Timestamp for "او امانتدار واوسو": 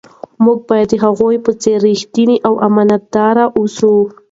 2.47-3.93